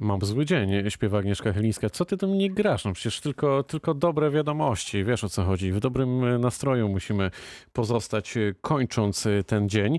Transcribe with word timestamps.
Mam 0.00 0.20
zły 0.22 0.44
dzień, 0.44 0.90
śpiewa 0.90 1.18
Agnieszka 1.18 1.52
Chylińska. 1.52 1.90
Co 1.90 2.04
ty 2.04 2.16
do 2.16 2.26
mnie 2.26 2.50
grasz? 2.50 2.84
No 2.84 2.92
przecież 2.92 3.20
tylko, 3.20 3.62
tylko 3.62 3.94
dobre 3.94 4.30
wiadomości. 4.30 5.04
Wiesz 5.04 5.24
o 5.24 5.28
co 5.28 5.44
chodzi. 5.44 5.72
W 5.72 5.80
dobrym 5.80 6.40
nastroju 6.40 6.88
musimy 6.88 7.30
pozostać 7.72 8.34
kończąc 8.60 9.28
ten 9.46 9.68
dzień. 9.68 9.98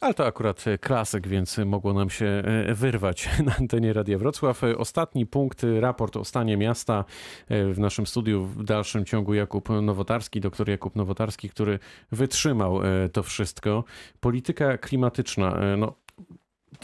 Ale 0.00 0.14
to 0.14 0.26
akurat 0.26 0.64
klasyk, 0.80 1.28
więc 1.28 1.58
mogło 1.58 1.92
nam 1.92 2.10
się 2.10 2.42
wyrwać 2.68 3.28
na 3.46 3.56
antenie 3.56 3.92
Radia 3.92 4.18
Wrocław. 4.18 4.62
Ostatni 4.78 5.26
punkt, 5.26 5.66
raport 5.80 6.16
o 6.16 6.24
stanie 6.24 6.56
miasta 6.56 7.04
w 7.50 7.78
naszym 7.78 8.06
studiu 8.06 8.44
w 8.44 8.64
dalszym 8.64 9.04
ciągu 9.04 9.34
Jakub 9.34 9.68
Nowotarski, 9.82 10.40
doktor 10.40 10.68
Jakub 10.68 10.96
Nowotarski, 10.96 11.50
który 11.50 11.78
wytrzymał 12.12 12.80
to 13.12 13.22
wszystko. 13.22 13.84
Polityka 14.20 14.78
klimatyczna. 14.78 15.58
No, 15.76 16.03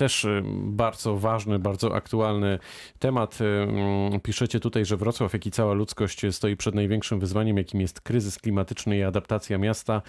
też 0.00 0.24
y, 0.24 0.42
bardzo 0.64 1.16
ważny, 1.16 1.58
bardzo 1.58 1.94
aktualny 1.94 2.58
temat. 2.98 3.40
Y, 3.40 3.44
mm, 3.44 4.20
piszecie 4.20 4.60
tutaj, 4.60 4.84
że 4.84 4.96
Wrocław, 4.96 5.32
jak 5.32 5.46
i 5.46 5.50
cała 5.50 5.74
ludzkość 5.74 6.22
stoi 6.30 6.56
przed 6.56 6.74
największym 6.74 7.20
wyzwaniem, 7.20 7.56
jakim 7.56 7.80
jest 7.80 8.00
kryzys 8.00 8.38
klimatyczny 8.38 8.96
i 8.96 9.02
adaptacja 9.02 9.58
miasta 9.58 10.02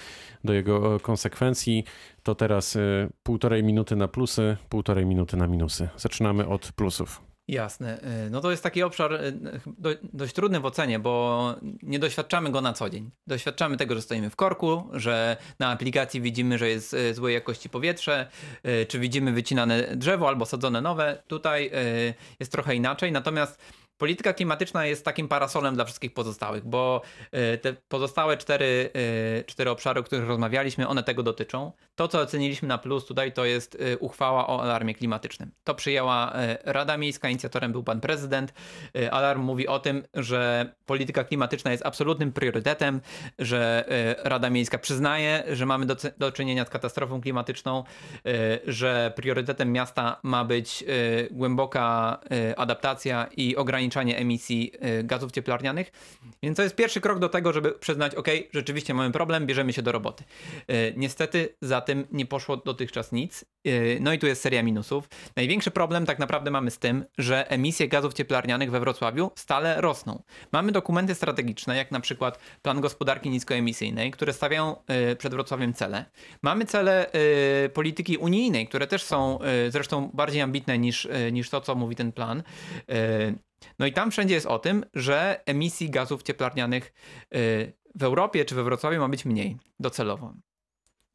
do 0.44 0.54
jego 0.54 1.00
konsekwencji. 1.00 1.84
To 2.24 2.36
teraz 2.36 2.76
y, 2.76 3.10
półtorej 3.24 3.64
minuty 3.64 3.96
na 3.96 4.08
plusy, 4.08 4.58
półtorej 4.70 5.06
minuty 5.06 5.38
na 5.38 5.48
minusy. 5.48 5.90
Zaczynamy 5.98 6.48
od 6.48 6.72
plusów. 6.72 7.31
Jasne. 7.52 8.00
Y, 8.26 8.30
no 8.30 8.42
to 8.42 8.52
jest 8.52 8.64
taki 8.64 8.84
obszar 8.84 9.14
y, 9.14 9.34
dość 10.14 10.34
trudny 10.34 10.60
w 10.60 10.66
ocenie, 10.66 11.00
bo 11.00 11.56
nie 11.84 12.00
doświadczamy 12.00 12.52
go 12.52 12.62
na 12.62 12.74
co 12.74 12.90
dzień. 12.90 13.12
Doświadczamy 13.28 13.78
tego, 13.78 13.96
że 13.96 14.02
stoimy 14.02 14.30
w 14.30 14.36
korku, 14.36 14.84
że 14.94 15.38
na 15.60 15.70
aplikacji 15.70 16.22
widzimy, 16.22 16.58
że 16.58 16.70
jest 16.70 16.94
y, 16.94 17.14
złej 17.14 17.34
jakości 17.34 17.70
powietrze, 17.70 18.30
czy 18.88 19.00
widzimy 19.00 19.32
wycinane 19.32 19.96
drzewo 19.96 20.28
albo 20.28 20.46
sadzone 20.46 20.82
nowe. 20.82 21.24
Tutaj 21.28 21.72
jest 22.40 22.52
trochę 22.52 22.76
inaczej. 22.76 23.12
Natomiast 23.12 23.62
polityka 24.02 24.34
klimatyczna 24.34 24.86
jest 24.86 25.06
takim 25.06 25.28
parasolem 25.28 25.76
dla 25.76 25.86
wszystkich 25.86 26.14
pozostałych, 26.14 26.66
bo 26.66 27.02
e, 27.32 27.58
te 27.58 27.74
pozostałe 27.74 28.38
cztery, 28.38 28.90
e, 29.40 29.44
cztery 29.44 29.70
obszary, 29.70 30.00
o 30.00 30.04
których 30.04 30.28
rozmawialiśmy, 30.28 30.88
one 30.88 31.04
tego 31.04 31.24
dotyczą. 31.24 31.72
To, 31.96 32.08
co 32.08 32.20
oceniliśmy 32.20 32.68
na 32.68 32.78
plus 32.78 33.06
tutaj, 33.06 33.34
to 33.34 33.46
jest 33.46 33.78
e, 33.80 33.98
uchwała 33.98 34.48
o 34.48 34.64
alarmie 34.64 34.96
klimatycznym. 34.96 35.52
To 35.64 35.76
przyjęła 35.76 36.34
Rada 36.64 36.98
Miejska, 36.98 37.30
inicjatorem 37.30 37.72
był 37.72 37.84
pan 37.84 38.02
prezydent. 38.02 38.54
Alarm 39.12 39.42
mówi 39.42 39.68
o 39.68 39.80
tym, 39.80 40.04
że 40.14 40.74
polityka 40.86 41.24
klimatyczna 41.24 41.72
jest 41.72 41.86
absolutnym 41.86 42.32
priorytetem, 42.32 43.02
że 43.40 43.86
Rada 44.24 44.50
Miejska 44.50 44.78
przyznaje, 44.78 45.44
że 45.52 45.66
mamy 45.66 45.86
do, 45.86 45.96
do 46.18 46.32
czynienia 46.32 46.66
z 46.66 46.70
katastrofą 46.70 47.22
klimatyczną, 47.22 47.84
że 48.68 49.14
priorytetem 49.16 49.72
miasta 49.72 50.20
ma 50.24 50.46
być 50.46 50.84
głęboka 51.32 52.20
adaptacja 52.58 53.28
i 53.38 53.56
ograniczenie 53.56 53.91
ograniczanie 53.92 54.18
emisji 54.18 54.72
y, 55.00 55.04
gazów 55.04 55.32
cieplarnianych. 55.32 55.92
Więc 56.44 56.58
to 56.58 56.64
jest 56.64 56.76
pierwszy 56.76 57.02
krok 57.02 57.20
do 57.20 57.30
tego, 57.30 57.54
żeby 57.54 57.72
przyznać, 57.72 58.16
ok, 58.16 58.28
rzeczywiście 58.54 58.94
mamy 58.94 59.12
problem, 59.12 59.46
bierzemy 59.46 59.74
się 59.74 59.82
do 59.82 59.92
roboty. 59.92 60.24
Y, 60.72 60.94
niestety 60.98 61.56
za 61.62 61.82
tym 61.82 62.08
nie 62.12 62.26
poszło 62.26 62.58
dotychczas 62.58 63.12
nic. 63.12 63.46
Y, 63.68 63.98
no 64.02 64.14
i 64.14 64.20
tu 64.20 64.28
jest 64.28 64.42
seria 64.42 64.64
minusów. 64.64 65.10
Największy 65.36 65.72
problem 65.72 66.06
tak 66.06 66.20
naprawdę 66.20 66.52
mamy 66.52 66.72
z 66.72 66.78
tym, 66.80 67.06
że 67.18 67.50
emisje 67.50 67.88
gazów 67.88 68.14
cieplarnianych 68.14 68.72
we 68.72 68.80
Wrocławiu 68.80 69.32
stale 69.36 69.82
rosną. 69.82 70.24
Mamy 70.52 70.72
dokumenty 70.72 71.16
strategiczne, 71.16 71.78
jak 71.78 71.92
na 71.92 72.00
przykład 72.00 72.40
plan 72.62 72.82
gospodarki 72.82 73.30
niskoemisyjnej, 73.30 74.12
które 74.12 74.34
stawiają 74.34 74.76
przed 75.18 75.34
Wrocławiem 75.34 75.74
cele. 75.74 76.06
Mamy 76.42 76.66
cele 76.66 77.12
polityki 77.74 78.18
unijnej, 78.18 78.68
które 78.68 78.88
też 78.88 79.04
są 79.04 79.40
zresztą 79.70 80.10
bardziej 80.14 80.42
ambitne 80.42 80.78
niż, 80.78 81.08
niż 81.32 81.50
to, 81.50 81.62
co 81.62 81.76
mówi 81.76 81.96
ten 81.96 82.12
plan. 82.12 82.44
No 83.80 83.86
i 83.86 83.94
tam 83.94 84.12
wszędzie 84.12 84.36
jest 84.36 84.48
o 84.48 84.60
tym, 84.60 84.86
że 84.94 85.42
emisji 85.46 85.90
gazów 85.90 86.24
cieplarnianych 86.24 86.94
y, 87.36 87.74
w 87.96 88.04
Europie 88.04 88.46
czy 88.46 88.56
we 88.56 88.64
Wrocławiu 88.64 89.00
ma 89.00 89.10
być 89.10 89.26
mniej 89.26 89.58
docelowo. 89.80 90.34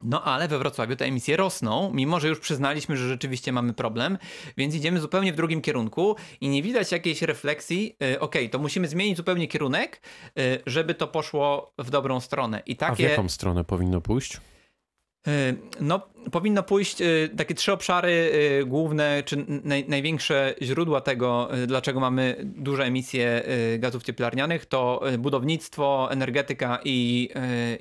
No 0.01 0.23
ale 0.23 0.47
we 0.47 0.59
Wrocławiu 0.59 0.95
te 0.95 1.05
emisje 1.05 1.37
rosną, 1.37 1.91
mimo 1.93 2.19
że 2.19 2.27
już 2.27 2.39
przyznaliśmy, 2.39 2.97
że 2.97 3.07
rzeczywiście 3.07 3.51
mamy 3.51 3.73
problem, 3.73 4.17
więc 4.57 4.75
idziemy 4.75 4.99
zupełnie 4.99 5.33
w 5.33 5.35
drugim 5.35 5.61
kierunku 5.61 6.15
i 6.41 6.49
nie 6.49 6.63
widać 6.63 6.91
jakiejś 6.91 7.21
refleksji, 7.21 7.95
yy, 7.99 8.19
ok, 8.19 8.35
to 8.51 8.59
musimy 8.59 8.87
zmienić 8.87 9.17
zupełnie 9.17 9.47
kierunek, 9.47 10.01
yy, 10.35 10.43
żeby 10.65 10.93
to 10.93 11.07
poszło 11.07 11.73
w 11.77 11.89
dobrą 11.89 12.19
stronę. 12.19 12.63
I 12.65 12.75
takie... 12.75 12.91
A 12.91 12.95
w 12.95 12.99
jaką 12.99 13.29
stronę 13.29 13.63
powinno 13.63 14.01
pójść? 14.01 14.39
Y, 15.27 15.57
no, 15.79 16.01
powinno 16.31 16.63
pójść 16.63 17.01
y, 17.01 17.29
takie 17.37 17.55
trzy 17.55 17.73
obszary 17.73 18.31
y, 18.61 18.65
główne, 18.65 19.23
czy 19.25 19.45
naj, 19.63 19.85
największe 19.87 20.55
źródła 20.61 21.01
tego, 21.01 21.49
dlaczego 21.67 21.99
mamy 21.99 22.35
duże 22.43 22.83
emisje 22.83 23.43
gazów 23.79 24.03
cieplarnianych, 24.03 24.65
to 24.65 25.01
budownictwo, 25.19 26.07
energetyka 26.11 26.79
i, 26.83 27.29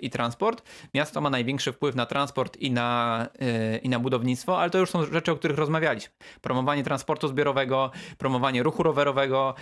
i 0.01 0.11
transport. 0.11 0.63
Miasto 0.95 1.21
ma 1.21 1.31
największy 1.31 1.73
wpływ 1.73 1.95
na 1.95 2.07
transport 2.07 2.57
i 2.57 2.71
na, 2.71 3.29
i 3.83 3.89
na 3.89 3.99
budownictwo, 3.99 4.59
ale 4.59 4.71
to 4.71 4.79
już 4.79 4.91
są 4.91 5.05
rzeczy, 5.05 5.33
o 5.33 5.37
których 5.37 5.59
rozmawialiśmy. 5.59 6.13
Promowanie 6.41 6.85
transportu 6.85 7.29
zbiorowego, 7.29 7.91
promowanie 8.19 8.63
ruchu 8.63 8.83
rowerowego, 8.83 9.55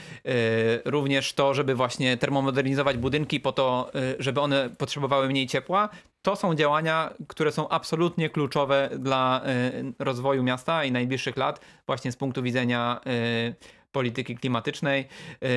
również 0.85 1.33
to, 1.33 1.55
żeby 1.55 1.75
właśnie 1.75 2.17
termomodernizować 2.17 2.97
budynki 2.97 3.41
po 3.41 3.53
to, 3.53 3.91
żeby 4.19 4.41
one 4.41 4.71
potrzebowały 4.79 5.29
mniej 5.29 5.47
ciepła 5.47 5.89
to 6.25 6.37
są 6.37 6.55
działania, 6.55 7.15
które 7.29 7.53
są 7.53 7.69
absolutnie 7.69 8.31
kluczowe 8.31 8.74
dla 8.99 9.41
y, 9.79 10.05
rozwoju 10.05 10.43
miasta 10.43 10.85
i 10.85 10.93
najbliższych 10.93 11.37
lat, 11.37 11.61
właśnie 11.87 12.13
z 12.13 12.17
punktu 12.17 12.43
widzenia 12.43 13.01
y, 13.07 13.55
polityki 13.93 14.37
klimatycznej. 14.37 15.09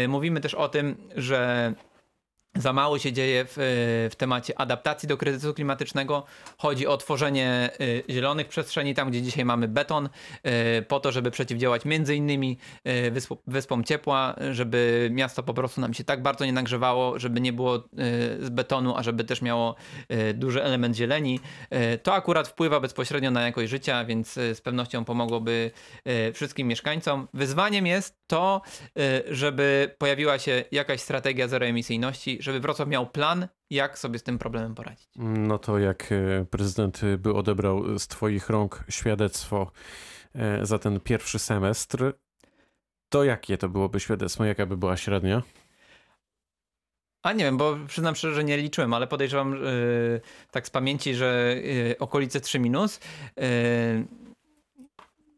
Y, 0.03 0.07
mówimy 0.07 0.41
też 0.41 0.53
o 0.53 0.69
tym, 0.69 0.95
że 1.15 1.73
za 2.57 2.73
mało 2.73 2.99
się 2.99 3.13
dzieje 3.13 3.45
w, 3.45 3.53
w, 4.11 4.15
temacie 4.15 4.59
adaptacji 4.59 5.07
do 5.07 5.17
kryzysu 5.17 5.53
klimatycznego. 5.53 6.23
Chodzi 6.57 6.87
o 6.87 6.97
tworzenie 6.97 7.69
y, 7.81 8.03
zielonych 8.09 8.47
przestrzeni 8.47 8.95
tam, 8.95 9.09
gdzie 9.09 9.21
dzisiaj 9.21 9.45
mamy 9.45 9.67
beton, 9.67 10.09
y, 10.79 10.81
po 10.81 10.99
to, 10.99 11.11
żeby 11.11 11.31
przeciwdziałać 11.31 11.85
między 11.85 12.15
innymi 12.15 12.57
y, 12.87 13.11
wyspom 13.47 13.83
ciepła, 13.83 14.35
żeby 14.51 15.09
miasto 15.11 15.43
po 15.43 15.53
prostu 15.53 15.81
nam 15.81 15.93
się 15.93 16.03
tak 16.03 16.21
bardzo 16.21 16.45
nie 16.45 16.53
nagrzewało, 16.53 17.19
żeby 17.19 17.41
nie 17.41 17.53
było 17.53 17.83
z 18.39 18.49
betonu, 18.49 18.97
a 18.97 19.03
żeby 19.03 19.23
też 19.23 19.41
miało 19.41 19.75
duży 20.33 20.63
element 20.63 20.95
zieleni. 20.95 21.39
To 22.03 22.13
akurat 22.13 22.47
wpływa 22.47 22.79
bezpośrednio 22.79 23.31
na 23.31 23.41
jakość 23.41 23.69
życia, 23.69 24.05
więc 24.05 24.33
z 24.33 24.61
pewnością 24.61 25.05
pomogłoby 25.05 25.71
wszystkim 26.33 26.67
mieszkańcom. 26.67 27.27
Wyzwaniem 27.33 27.87
jest 27.87 28.16
to, 28.27 28.61
żeby 29.29 29.95
pojawiła 29.97 30.39
się 30.39 30.63
jakaś 30.71 31.01
strategia 31.01 31.47
zeroemisyjności, 31.47 32.37
żeby 32.41 32.59
Wrocław 32.59 32.87
miał 32.87 33.07
plan, 33.09 33.47
jak 33.69 33.99
sobie 33.99 34.19
z 34.19 34.23
tym 34.23 34.37
problemem 34.37 34.75
poradzić. 34.75 35.09
No 35.15 35.59
to 35.59 35.79
jak 35.79 36.11
e, 36.11 36.45
prezydent 36.45 37.01
by 37.17 37.33
odebrał 37.33 37.99
z 37.99 38.07
Twoich 38.07 38.49
rąk 38.49 38.83
świadectwo 38.89 39.71
e, 40.35 40.65
za 40.65 40.79
ten 40.79 40.99
pierwszy 40.99 41.39
semestr, 41.39 42.13
to 43.09 43.23
jakie 43.23 43.57
to 43.57 43.69
byłoby 43.69 43.99
świadectwo? 43.99 44.45
Jaka 44.45 44.65
by 44.65 44.77
była 44.77 44.97
średnia? 44.97 45.41
A 47.23 47.33
nie 47.33 47.43
wiem, 47.43 47.57
bo 47.57 47.77
przyznam 47.87 48.15
szczerze, 48.15 48.35
że 48.35 48.43
nie 48.43 48.57
liczyłem, 48.57 48.93
ale 48.93 49.07
podejrzewam 49.07 49.51
yy, 49.51 50.21
tak 50.51 50.67
z 50.67 50.69
pamięci, 50.69 51.15
że 51.15 51.55
yy, 51.63 51.95
okolice 51.99 52.41
3 52.41 52.59
minus. 52.59 52.99
Yy, 53.37 53.43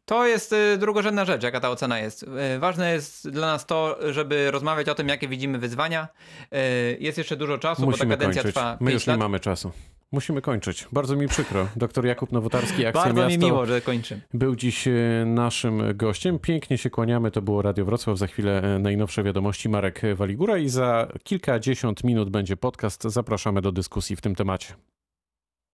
to 0.09 0.28
jest 0.28 0.53
y, 0.53 0.78
drugorzędna 0.78 1.25
rzecz, 1.25 1.44
jaka 1.44 1.59
ta 1.59 1.70
ocena 1.70 2.00
jest. 2.00 2.24
Y, 2.56 2.59
ważne 2.59 2.94
jest 2.94 3.30
dla 3.30 3.47
nas 3.47 3.66
to, 3.66 3.97
żeby 4.14 4.52
rozmawiać 4.52 4.90
o 4.90 4.96
tym, 4.96 5.08
jakie 5.08 5.28
widzimy 5.28 5.58
wyzwania. 5.59 6.08
Y, 6.53 6.97
jest 7.00 7.18
jeszcze 7.18 7.36
dużo 7.36 7.58
czasu, 7.58 7.86
Musimy 7.86 8.06
bo 8.06 8.14
ta 8.14 8.18
kadencja 8.19 8.42
kończyć. 8.42 8.56
trwa. 8.56 8.78
My 8.81 8.92
już 8.92 9.08
lat. 9.08 9.18
nie 9.18 9.24
mamy 9.24 9.40
czasu. 9.40 9.72
Musimy 10.12 10.42
kończyć. 10.42 10.88
Bardzo 10.92 11.16
mi 11.16 11.28
przykro. 11.28 11.68
Doktor 11.75 12.06
Jakub 12.06 12.31
Nowotarski, 12.31 12.86
Akcja 12.86 13.03
Bardzo 13.03 13.22
Miasto. 13.22 13.40
mi 13.40 13.46
miło, 13.46 13.66
że 13.66 13.81
kończymy. 13.81 14.22
Był 14.34 14.56
dziś 14.56 14.88
naszym 15.25 15.98
gościem. 15.98 16.40
Pięknie 16.40 16.78
się 16.78 16.90
kłaniamy. 16.90 17.31
To 17.31 17.42
było 17.42 17.62
Radio 17.62 17.86
Wrocław. 17.86 18.18
Za 18.18 18.28
chwilę 18.28 18.80
najnowsze 18.80 19.24
wiadomości 19.24 19.69
Marek 19.69 20.01
Waligura 20.16 20.57
i 20.57 20.69
za 20.69 21.07
kilkadziesiąt 21.24 22.04
minut 22.04 22.30
będzie 22.30 22.57
podcast. 22.57 23.04
Zapraszamy 23.04 23.62
do 23.62 23.72
dyskusji 23.72 24.16
w 24.16 24.22
tym 24.22 24.36
temacie. 24.36 24.74